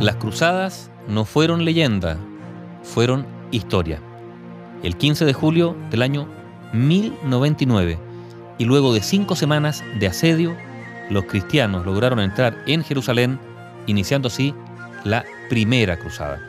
Las 0.00 0.16
cruzadas 0.16 0.90
no 1.08 1.26
fueron 1.26 1.66
leyenda, 1.66 2.16
fueron 2.82 3.26
historia. 3.50 4.00
El 4.82 4.96
15 4.96 5.26
de 5.26 5.34
julio 5.34 5.76
del 5.90 6.00
año 6.00 6.26
1099, 6.72 7.98
y 8.56 8.64
luego 8.64 8.94
de 8.94 9.02
cinco 9.02 9.36
semanas 9.36 9.84
de 9.98 10.06
asedio, 10.06 10.56
los 11.10 11.24
cristianos 11.24 11.84
lograron 11.84 12.18
entrar 12.18 12.56
en 12.66 12.82
Jerusalén, 12.82 13.38
iniciando 13.86 14.28
así 14.28 14.54
la 15.04 15.26
primera 15.50 15.98
cruzada. 15.98 16.40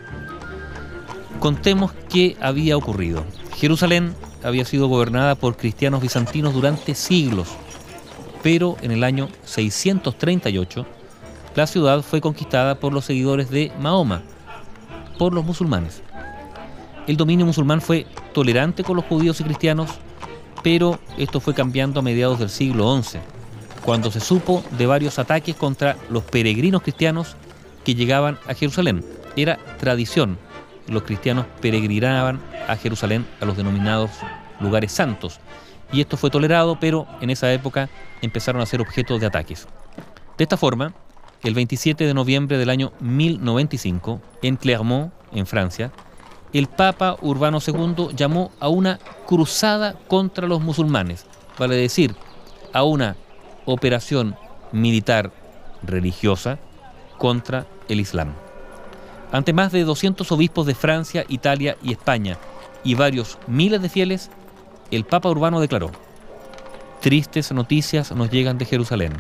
Contemos 1.42 1.92
qué 2.08 2.38
había 2.40 2.78
ocurrido. 2.78 3.26
Jerusalén 3.58 4.16
había 4.46 4.64
sido 4.64 4.88
gobernada 4.88 5.36
por 5.36 5.58
cristianos 5.58 6.02
bizantinos 6.02 6.54
durante 6.54 6.96
siglos, 6.96 7.50
pero 8.42 8.78
en 8.82 8.92
el 8.92 9.04
año 9.04 9.28
638 9.44 10.86
la 11.56 11.68
ciudad 11.68 12.02
fue 12.02 12.22
conquistada 12.22 12.76
por 12.76 12.94
los 12.94 13.06
seguidores 13.06 13.50
de 13.50 13.72
Mahoma, 13.80 14.22
por 15.18 15.34
los 15.34 15.44
musulmanes. 15.44 16.02
El 17.08 17.18
dominio 17.18 17.46
musulmán 17.46 17.82
fue 17.82 18.06
tolerante 18.34 18.84
con 18.84 18.96
los 18.96 19.06
judíos 19.06 19.42
y 19.42 19.44
cristianos, 19.44 19.90
pero 20.64 21.00
esto 21.18 21.40
fue 21.40 21.54
cambiando 21.54 22.00
a 22.00 22.04
mediados 22.04 22.40
del 22.40 22.50
siglo 22.50 23.02
XI, 23.02 23.20
cuando 23.84 24.12
se 24.12 24.20
supo 24.20 24.64
de 24.78 24.86
varios 24.86 25.20
ataques 25.20 25.56
contra 25.56 25.98
los 26.10 26.24
peregrinos 26.24 26.84
cristianos 26.84 27.36
que 27.84 27.96
llegaban 27.96 28.38
a 28.48 28.54
Jerusalén. 28.54 29.04
Era 29.36 29.58
tradición, 29.80 30.38
los 30.88 31.04
cristianos 31.04 31.46
peregrinaban 31.60 32.40
a 32.68 32.76
Jerusalén 32.76 33.26
a 33.42 33.46
los 33.46 33.58
denominados 33.58 34.12
lugares 34.60 34.92
santos, 34.92 35.40
y 35.92 36.00
esto 36.00 36.16
fue 36.16 36.30
tolerado, 36.30 36.78
pero 36.80 37.08
en 37.20 37.30
esa 37.30 37.52
época 37.52 37.90
empezaron 38.22 38.62
a 38.62 38.66
ser 38.66 38.80
objeto 38.80 39.20
de 39.20 39.26
ataques. 39.26 39.68
De 40.38 40.44
esta 40.44 40.56
forma, 40.56 40.94
el 41.44 41.54
27 41.54 42.06
de 42.06 42.14
noviembre 42.14 42.58
del 42.58 42.70
año 42.70 42.94
1095, 43.00 44.22
en 44.42 44.58
Clermont, 44.58 45.12
en 45.34 45.46
Francia, 45.48 45.92
el 46.54 46.68
Papa 46.68 47.18
Urbano 47.22 47.60
II 47.66 48.10
llamó 48.16 48.52
a 48.60 48.68
una 48.68 49.00
cruzada 49.26 49.94
contra 50.08 50.48
los 50.48 50.62
musulmanes, 50.62 51.26
vale 51.58 51.76
decir, 51.76 52.16
a 52.74 52.84
una 52.84 53.16
operación 53.66 54.36
militar 54.72 55.32
religiosa 55.84 56.60
contra 57.18 57.66
el 57.88 58.00
Islam. 58.00 58.34
Ante 59.32 59.54
más 59.54 59.72
de 59.72 59.84
200 59.84 60.30
obispos 60.32 60.66
de 60.66 60.76
Francia, 60.76 61.26
Italia 61.30 61.78
y 61.82 61.94
España 61.94 62.38
y 62.84 62.96
varios 62.96 63.38
miles 63.48 63.82
de 63.82 63.90
fieles, 63.90 64.30
el 64.92 65.06
Papa 65.06 65.30
Urbano 65.30 65.62
declaró, 65.62 65.92
tristes 67.00 67.52
noticias 67.54 68.12
nos 68.12 68.30
llegan 68.30 68.58
de 68.58 68.66
Jerusalén. 68.66 69.14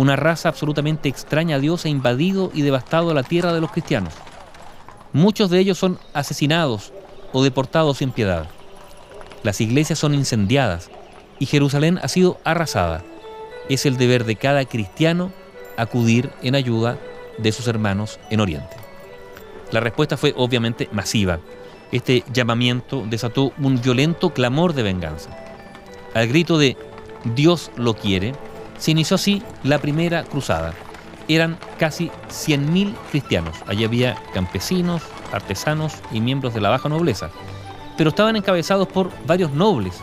Una 0.00 0.16
raza 0.16 0.48
absolutamente 0.48 1.10
extraña 1.10 1.56
a 1.56 1.58
Dios 1.58 1.84
ha 1.84 1.90
invadido 1.90 2.50
y 2.54 2.62
devastado 2.62 3.12
la 3.12 3.22
tierra 3.22 3.52
de 3.52 3.60
los 3.60 3.70
cristianos. 3.70 4.14
Muchos 5.12 5.50
de 5.50 5.58
ellos 5.58 5.76
son 5.76 5.98
asesinados 6.14 6.94
o 7.34 7.44
deportados 7.44 7.98
sin 7.98 8.10
piedad. 8.10 8.48
Las 9.42 9.60
iglesias 9.60 9.98
son 9.98 10.14
incendiadas 10.14 10.90
y 11.38 11.44
Jerusalén 11.44 12.00
ha 12.02 12.08
sido 12.08 12.40
arrasada. 12.44 13.04
Es 13.68 13.84
el 13.84 13.98
deber 13.98 14.24
de 14.24 14.36
cada 14.36 14.64
cristiano 14.64 15.32
acudir 15.76 16.30
en 16.40 16.54
ayuda 16.54 16.96
de 17.36 17.52
sus 17.52 17.68
hermanos 17.68 18.18
en 18.30 18.40
Oriente. 18.40 18.78
La 19.70 19.80
respuesta 19.80 20.16
fue 20.16 20.32
obviamente 20.34 20.88
masiva. 20.92 21.40
Este 21.92 22.24
llamamiento 22.32 23.04
desató 23.06 23.52
un 23.58 23.82
violento 23.82 24.30
clamor 24.30 24.72
de 24.72 24.82
venganza. 24.82 25.28
Al 26.14 26.26
grito 26.26 26.56
de 26.56 26.78
Dios 27.34 27.70
lo 27.76 27.92
quiere, 27.92 28.32
se 28.80 28.90
inició 28.90 29.14
así 29.14 29.42
la 29.62 29.78
primera 29.78 30.24
cruzada. 30.24 30.74
Eran 31.28 31.58
casi 31.78 32.10
100.000 32.28 32.94
cristianos. 33.10 33.56
Allí 33.68 33.84
había 33.84 34.16
campesinos, 34.34 35.02
artesanos 35.32 35.94
y 36.10 36.20
miembros 36.20 36.54
de 36.54 36.60
la 36.60 36.70
baja 36.70 36.88
nobleza. 36.88 37.30
Pero 37.96 38.10
estaban 38.10 38.34
encabezados 38.36 38.88
por 38.88 39.10
varios 39.26 39.52
nobles 39.52 40.00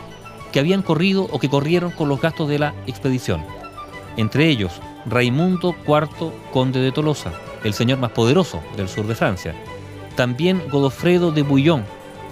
que 0.52 0.60
habían 0.60 0.82
corrido 0.82 1.28
o 1.30 1.38
que 1.38 1.50
corrieron 1.50 1.90
con 1.90 2.08
los 2.08 2.20
gastos 2.20 2.48
de 2.48 2.60
la 2.60 2.72
expedición. 2.86 3.44
Entre 4.16 4.48
ellos, 4.48 4.80
Raimundo 5.06 5.74
IV, 5.86 6.32
conde 6.52 6.80
de 6.80 6.92
Tolosa, 6.92 7.32
el 7.64 7.74
señor 7.74 7.98
más 7.98 8.12
poderoso 8.12 8.62
del 8.76 8.88
sur 8.88 9.06
de 9.06 9.14
Francia. 9.14 9.54
También 10.16 10.62
Godofredo 10.70 11.32
de 11.32 11.42
Bouillon, 11.42 11.84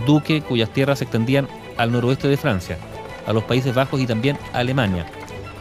duque 0.06 0.42
cuyas 0.42 0.70
tierras 0.70 0.98
se 0.98 1.04
extendían 1.04 1.48
al 1.76 1.92
noroeste 1.92 2.28
de 2.28 2.36
Francia, 2.36 2.78
a 3.26 3.32
los 3.32 3.44
Países 3.44 3.74
Bajos 3.74 4.00
y 4.00 4.06
también 4.06 4.38
a 4.52 4.58
Alemania. 4.58 5.06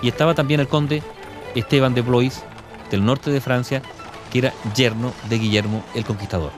Y 0.01 0.07
estaba 0.07 0.35
también 0.35 0.59
el 0.59 0.67
conde 0.67 1.03
Esteban 1.55 1.93
de 1.93 2.01
Blois, 2.01 2.43
del 2.91 3.05
norte 3.05 3.31
de 3.31 3.41
Francia, 3.41 3.81
que 4.31 4.39
era 4.39 4.53
yerno 4.75 5.13
de 5.29 5.39
Guillermo 5.39 5.83
el 5.95 6.05
Conquistador. 6.05 6.51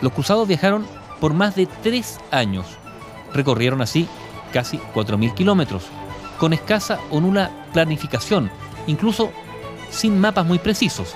Los 0.00 0.12
cruzados 0.12 0.48
viajaron 0.48 0.86
por 1.20 1.34
más 1.34 1.54
de 1.54 1.66
tres 1.82 2.18
años. 2.30 2.66
Recorrieron 3.32 3.80
así 3.82 4.08
casi 4.52 4.78
4.000 4.94 5.34
kilómetros, 5.34 5.84
con 6.38 6.52
escasa 6.52 6.98
o 7.10 7.20
nula 7.20 7.50
planificación, 7.72 8.50
incluso 8.86 9.30
sin 9.90 10.20
mapas 10.20 10.46
muy 10.46 10.58
precisos. 10.58 11.14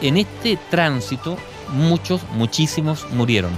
En 0.00 0.16
este 0.16 0.58
tránsito, 0.70 1.36
muchos, 1.72 2.22
muchísimos 2.34 3.06
murieron. 3.10 3.52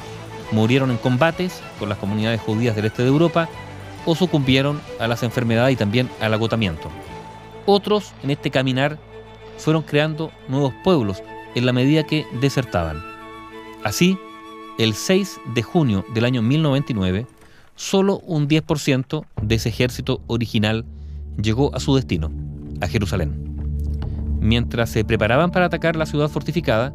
Murieron 0.50 0.90
en 0.90 0.96
combates 0.96 1.60
con 1.78 1.88
las 1.88 1.98
comunidades 1.98 2.40
judías 2.40 2.76
del 2.76 2.86
este 2.86 3.02
de 3.02 3.08
Europa 3.08 3.48
o 4.06 4.14
sucumbieron 4.14 4.80
a 4.98 5.06
las 5.06 5.22
enfermedades 5.22 5.74
y 5.74 5.76
también 5.76 6.08
al 6.20 6.34
agotamiento. 6.34 6.88
Otros, 7.66 8.12
en 8.22 8.30
este 8.30 8.50
caminar, 8.50 8.98
fueron 9.58 9.82
creando 9.82 10.32
nuevos 10.48 10.74
pueblos 10.82 11.22
en 11.54 11.66
la 11.66 11.72
medida 11.72 12.04
que 12.04 12.26
desertaban. 12.40 13.02
Así, 13.84 14.18
el 14.78 14.94
6 14.94 15.40
de 15.54 15.62
junio 15.62 16.04
del 16.14 16.24
año 16.24 16.42
1099, 16.42 17.26
solo 17.76 18.18
un 18.20 18.48
10% 18.48 19.24
de 19.40 19.54
ese 19.54 19.68
ejército 19.68 20.20
original 20.26 20.84
llegó 21.40 21.74
a 21.74 21.80
su 21.80 21.94
destino, 21.94 22.30
a 22.80 22.88
Jerusalén. 22.88 23.52
Mientras 24.40 24.90
se 24.90 25.04
preparaban 25.04 25.52
para 25.52 25.66
atacar 25.66 25.94
la 25.94 26.06
ciudad 26.06 26.28
fortificada, 26.28 26.92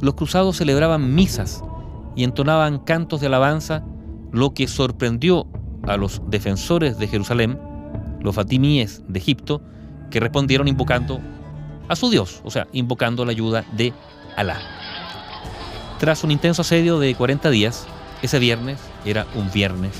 los 0.00 0.14
cruzados 0.14 0.56
celebraban 0.56 1.14
misas 1.14 1.64
y 2.14 2.24
entonaban 2.24 2.78
cantos 2.78 3.20
de 3.20 3.26
alabanza, 3.26 3.84
lo 4.30 4.54
que 4.54 4.68
sorprendió 4.68 5.46
a 5.88 5.96
los 5.96 6.20
defensores 6.28 6.98
de 6.98 7.08
Jerusalén, 7.08 7.58
los 8.20 8.34
fatimíes 8.34 9.02
de 9.08 9.18
Egipto, 9.18 9.60
que 10.10 10.20
respondieron 10.20 10.68
invocando 10.68 11.20
a 11.88 11.96
su 11.96 12.10
Dios, 12.10 12.40
o 12.44 12.50
sea, 12.50 12.66
invocando 12.72 13.24
la 13.24 13.32
ayuda 13.32 13.64
de 13.72 13.92
Alá. 14.36 14.60
Tras 15.98 16.22
un 16.22 16.30
intenso 16.30 16.62
asedio 16.62 16.98
de 16.98 17.14
40 17.14 17.50
días, 17.50 17.86
ese 18.22 18.38
viernes, 18.38 18.78
era 19.04 19.26
un 19.34 19.50
viernes, 19.50 19.92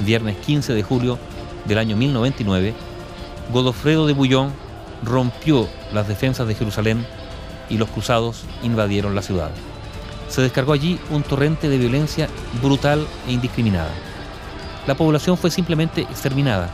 viernes 0.00 0.36
15 0.38 0.74
de 0.74 0.82
julio 0.82 1.18
del 1.66 1.78
año 1.78 1.96
1099, 1.96 2.74
Godofredo 3.52 4.06
de 4.06 4.12
Bouillon 4.12 4.52
rompió 5.04 5.68
las 5.92 6.08
defensas 6.08 6.48
de 6.48 6.54
Jerusalén 6.54 7.06
y 7.68 7.78
los 7.78 7.90
cruzados 7.90 8.44
invadieron 8.62 9.14
la 9.14 9.22
ciudad. 9.22 9.50
Se 10.28 10.42
descargó 10.42 10.72
allí 10.72 10.98
un 11.10 11.22
torrente 11.22 11.68
de 11.68 11.78
violencia 11.78 12.28
brutal 12.62 13.06
e 13.28 13.32
indiscriminada. 13.32 13.92
La 14.86 14.94
población 14.94 15.36
fue 15.36 15.50
simplemente 15.50 16.02
exterminada, 16.02 16.70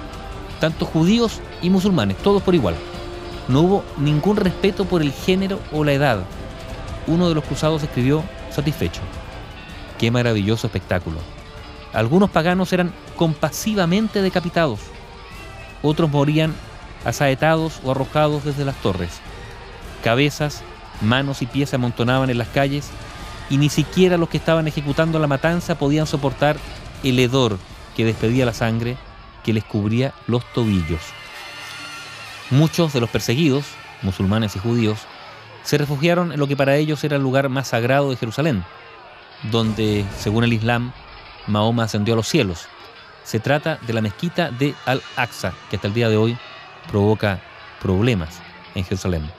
tanto 0.61 0.85
judíos 0.85 1.41
y 1.63 1.71
musulmanes, 1.71 2.19
todos 2.19 2.43
por 2.43 2.55
igual. 2.55 2.75
No 3.49 3.61
hubo 3.63 3.85
ningún 3.97 4.37
respeto 4.37 4.85
por 4.85 5.03
el 5.03 5.13
género 5.13 5.59
o 5.73 5.83
la 5.83 5.93
edad. 5.93 6.25
Uno 7.07 7.29
de 7.29 7.35
los 7.35 7.45
cruzados 7.45 7.83
escribió 7.83 8.23
satisfecho. 8.51 9.01
Qué 9.99 10.11
maravilloso 10.11 10.67
espectáculo. 10.67 11.19
Algunos 11.93 12.31
paganos 12.31 12.73
eran 12.73 12.93
compasivamente 13.17 14.23
decapitados. 14.23 14.81
Otros 15.83 16.11
morían 16.11 16.55
asaetados 17.05 17.81
o 17.83 17.91
arrojados 17.91 18.45
desde 18.45 18.65
las 18.65 18.77
torres. 18.77 19.21
Cabezas, 20.05 20.63
manos 21.01 21.43
y 21.43 21.47
pies 21.47 21.71
se 21.71 21.77
amontonaban 21.77 22.31
en 22.31 22.39
las 22.39 22.49
calles 22.49 22.91
y 23.51 23.57
ni 23.57 23.69
siquiera 23.69 24.17
los 24.19 24.29
que 24.29 24.37
estaban 24.37 24.69
ejecutando 24.69 25.19
la 25.19 25.27
matanza 25.27 25.77
podían 25.77 26.07
soportar 26.07 26.57
el 27.03 27.19
hedor 27.19 27.59
que 27.97 28.05
despedía 28.05 28.47
la 28.47 28.55
sangre 28.55 28.97
que 29.45 29.53
les 29.53 29.65
cubría 29.65 30.15
los 30.27 30.45
tobillos. 30.53 31.01
Muchos 32.51 32.93
de 32.93 33.01
los 33.01 33.11
perseguidos, 33.11 33.65
musulmanes 34.03 34.57
y 34.57 34.59
judíos, 34.59 34.99
se 35.63 35.79
refugiaron 35.79 36.33
en 36.33 36.41
lo 36.41 36.49
que 36.49 36.57
para 36.57 36.77
ellos 36.77 37.03
era 37.05 37.17
el 37.17 37.23
lugar 37.23 37.49
más 37.49 37.69
sagrado 37.69 38.11
de 38.11 38.17
Jerusalén, 38.17 38.65
donde, 39.51 40.05
según 40.19 40.45
el 40.45 40.53
Islam, 40.53 40.93
Mahoma 41.47 41.85
ascendió 41.85 42.15
a 42.15 42.17
los 42.17 42.29
cielos. 42.29 42.69
Se 43.25 43.41
trata 43.41 43.79
de 43.87 43.93
la 43.93 44.01
mezquita 44.01 44.51
de 44.51 44.75
Al-Aqsa, 44.87 45.53
que 45.71 45.77
hasta 45.77 45.89
el 45.89 45.95
día 45.95 46.09
de 46.09 46.17
hoy 46.17 46.37
provoca 46.91 47.41
problemas 47.81 48.41
en 48.75 48.85
Jerusalén. 48.85 49.31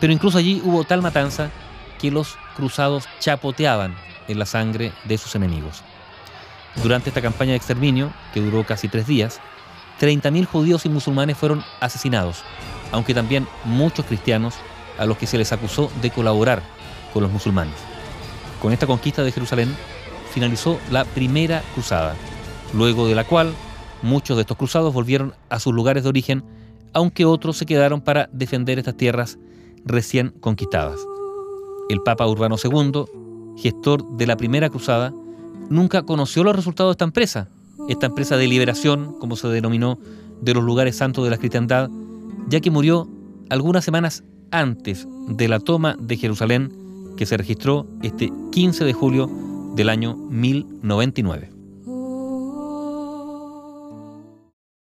Pero 0.00 0.12
incluso 0.12 0.38
allí 0.38 0.60
hubo 0.64 0.84
tal 0.84 1.02
matanza 1.02 1.50
que 1.98 2.10
los 2.10 2.36
cruzados 2.56 3.08
chapoteaban 3.18 3.96
en 4.28 4.38
la 4.38 4.46
sangre 4.46 4.92
de 5.04 5.18
sus 5.18 5.34
enemigos. 5.34 5.82
Durante 6.76 7.10
esta 7.10 7.22
campaña 7.22 7.52
de 7.52 7.56
exterminio, 7.56 8.12
que 8.32 8.40
duró 8.40 8.64
casi 8.64 8.88
tres 8.88 9.06
días, 9.06 9.40
30.000 10.00 10.46
judíos 10.46 10.86
y 10.86 10.88
musulmanes 10.88 11.36
fueron 11.36 11.64
asesinados, 11.80 12.44
aunque 12.92 13.14
también 13.14 13.46
muchos 13.64 14.06
cristianos 14.06 14.54
a 14.98 15.06
los 15.06 15.18
que 15.18 15.26
se 15.26 15.38
les 15.38 15.52
acusó 15.52 15.90
de 16.00 16.10
colaborar 16.10 16.62
con 17.12 17.22
los 17.22 17.32
musulmanes. 17.32 17.74
Con 18.60 18.72
esta 18.72 18.86
conquista 18.86 19.22
de 19.22 19.32
Jerusalén 19.32 19.74
finalizó 20.32 20.78
la 20.90 21.04
primera 21.04 21.62
cruzada, 21.74 22.14
luego 22.74 23.08
de 23.08 23.14
la 23.14 23.24
cual 23.24 23.52
muchos 24.02 24.36
de 24.36 24.42
estos 24.42 24.56
cruzados 24.56 24.94
volvieron 24.94 25.34
a 25.48 25.58
sus 25.58 25.74
lugares 25.74 26.02
de 26.02 26.08
origen, 26.08 26.44
aunque 26.92 27.24
otros 27.24 27.56
se 27.56 27.66
quedaron 27.66 28.00
para 28.00 28.28
defender 28.32 28.78
estas 28.78 28.96
tierras 28.96 29.38
recién 29.84 30.30
conquistadas. 30.40 31.00
El 31.88 32.00
Papa 32.02 32.26
Urbano 32.26 32.56
II, 32.62 33.04
gestor 33.56 34.06
de 34.16 34.26
la 34.26 34.36
primera 34.36 34.68
cruzada, 34.68 35.12
nunca 35.68 36.02
conoció 36.02 36.44
los 36.44 36.56
resultados 36.56 36.90
de 36.90 36.92
esta 36.92 37.04
empresa, 37.04 37.48
esta 37.88 38.06
empresa 38.06 38.36
de 38.36 38.46
liberación, 38.46 39.16
como 39.18 39.36
se 39.36 39.48
denominó, 39.48 39.98
de 40.40 40.54
los 40.54 40.64
lugares 40.64 40.96
santos 40.96 41.24
de 41.24 41.30
la 41.30 41.38
cristiandad, 41.38 41.90
ya 42.48 42.60
que 42.60 42.70
murió 42.70 43.08
algunas 43.50 43.84
semanas 43.84 44.24
antes 44.50 45.06
de 45.28 45.48
la 45.48 45.60
toma 45.60 45.96
de 45.98 46.16
Jerusalén 46.16 46.72
que 47.16 47.26
se 47.26 47.36
registró 47.36 47.86
este 48.02 48.32
15 48.52 48.84
de 48.84 48.92
julio 48.92 49.30
del 49.74 49.88
año 49.88 50.14
1099. 50.14 51.57